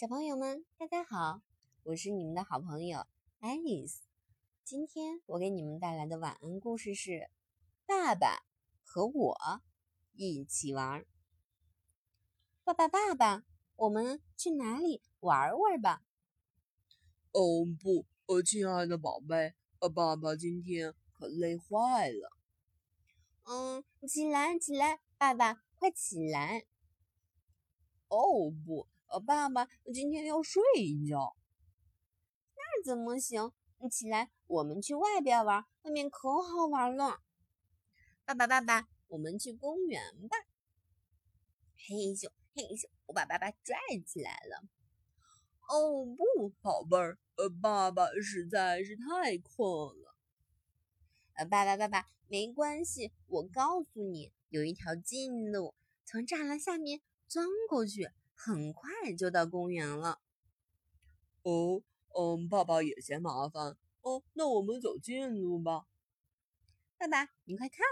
[0.00, 1.42] 小朋友们，大家好，
[1.82, 3.04] 我是你们的好朋友
[3.42, 3.98] Alice。
[4.64, 7.10] 今天我给你们带来的晚安故事是
[7.84, 8.46] 《爸爸
[8.82, 9.36] 和我
[10.14, 11.02] 一起玩》。
[12.64, 13.44] 爸爸，爸爸，
[13.76, 16.02] 我们去哪里玩玩吧？
[17.32, 22.38] 哦不，呃，亲爱的宝贝，呃，爸爸今天可累坏了。
[23.44, 26.64] 嗯，起来，起来，爸爸，快起来！
[28.08, 28.88] 哦不。
[29.10, 31.36] 呃，爸爸今天要睡一觉，
[32.54, 33.50] 那怎么行？
[33.78, 37.20] 你起来，我们去外边玩，外面可好玩了。
[38.24, 40.36] 爸爸，爸爸，我们去公园吧。
[41.76, 43.76] 嘿咻嘿咻，我把爸爸拽
[44.06, 44.68] 起来了。
[45.68, 50.14] 哦不，宝贝儿，呃，爸爸实在是太困了。
[51.32, 58.08] 呃，爸爸，爸爸，没关系，我告诉你，有一条近路，从栅栏下面钻过去。
[58.42, 60.18] 很快就到公园了。
[61.42, 61.82] 哦，
[62.16, 63.76] 嗯，爸爸也嫌麻烦。
[64.00, 65.86] 哦，那我们走近路吧。
[66.96, 67.84] 爸爸，你快看，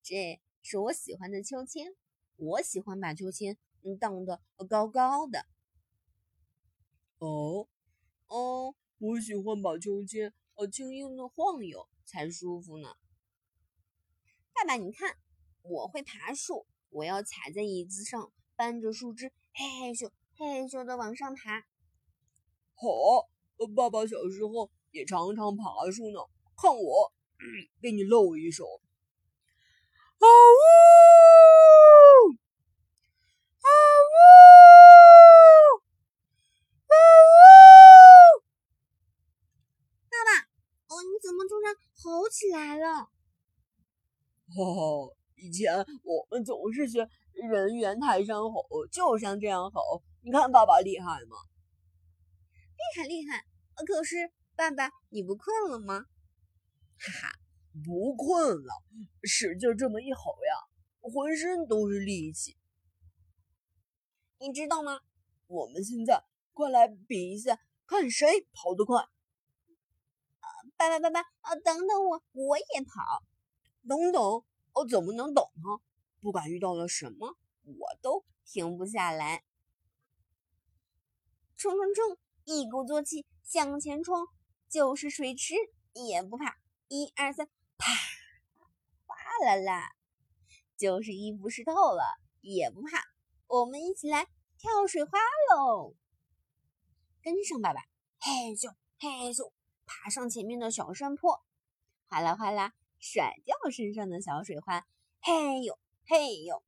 [0.00, 1.96] 这是我喜欢的秋千。
[2.36, 3.58] 我喜欢把秋千
[3.98, 5.44] 荡得高高的。
[7.18, 7.66] 哦，
[8.28, 12.94] 哦，我喜欢把秋千呃轻轻的晃悠才舒服呢。
[14.52, 15.16] 爸爸，你看，
[15.62, 19.32] 我会爬树，我要踩在椅子上，搬着树枝。
[19.56, 21.60] 嘿嘿咻，嘿嘿咻的往上爬。
[22.74, 23.28] 好，
[23.76, 26.18] 爸爸小时候也常常爬树呢。
[26.56, 27.12] 看我，
[27.80, 28.64] 给你露一手。
[28.64, 30.66] 啊呜！
[33.60, 33.68] 啊
[34.10, 34.18] 呜！
[36.90, 36.94] 啊
[37.30, 37.38] 呜！
[40.10, 40.30] 爸爸，
[40.88, 43.08] 哦，你怎么突然吼起来了？
[44.48, 47.08] 哈哈，以前我们总是学。
[47.34, 50.02] 人猿泰山吼，就像这样吼。
[50.22, 51.36] 你看爸爸厉害吗？
[52.76, 53.44] 厉害厉害。
[53.86, 56.06] 可是爸爸，你不困了吗？
[56.96, 57.32] 哈哈，
[57.84, 58.82] 不困了，
[59.22, 60.54] 使劲这么一吼呀，
[61.00, 62.56] 浑身都是力气。
[64.38, 65.00] 你知道吗？
[65.46, 69.04] 我们现在快来比一下，看谁跑得快。
[70.76, 73.22] 爸爸爸爸，啊，等等我，我也跑。
[73.86, 74.22] 等等，
[74.72, 75.93] 我怎么能等呢？
[76.24, 79.44] 不管遇到了什么，我都停不下来。
[81.58, 82.18] 冲冲冲！
[82.44, 84.26] 一鼓作气向前冲，
[84.70, 85.54] 就是水池
[85.92, 86.56] 也不怕。
[86.88, 87.46] 一二三，
[87.76, 87.92] 啪！
[89.04, 89.14] 哗
[89.44, 89.92] 啦啦！
[90.78, 92.02] 就是衣服湿透了
[92.40, 93.02] 也不怕。
[93.46, 94.24] 我们一起来
[94.56, 95.18] 跳水花
[95.54, 95.94] 喽！
[97.20, 97.82] 跟上爸爸，
[98.18, 99.52] 嘿咻嘿咻，
[99.84, 101.44] 爬上前面的小山坡，
[102.06, 104.86] 哗啦哗啦，甩掉身上的小水花，
[105.20, 105.78] 嘿呦！
[106.06, 106.62] 嘿呦，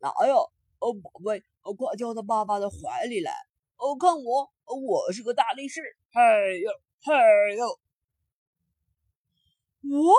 [0.00, 0.34] 来呀！
[0.80, 3.30] 哦，宝贝，快跳到爸爸的怀里来！
[3.76, 5.80] 哦，看我，我是个大力士！
[6.10, 7.68] 嘿呦，嘿呦！
[10.00, 10.14] 哇！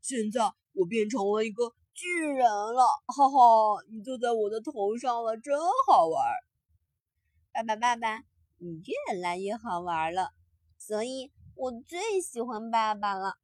[0.00, 2.82] 现在我变成了一个巨人了！
[3.06, 5.56] 哈哈，你坐在我的头上了，真
[5.86, 6.24] 好玩！
[7.52, 8.24] 爸爸，爸爸，
[8.58, 10.32] 你越来越好玩了，
[10.76, 13.38] 所以我最喜欢爸爸了。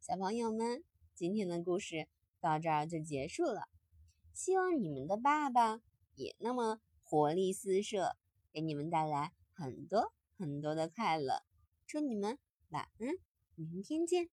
[0.00, 2.08] 小朋友们，今天的故事
[2.40, 3.68] 到这儿就结束了。
[4.32, 5.82] 希望你们的爸爸
[6.14, 8.16] 也那么活力四射，
[8.52, 11.42] 给你们带来很多很多的快乐。
[11.86, 12.38] 祝你们
[12.70, 13.18] 晚安，
[13.54, 14.30] 明天见。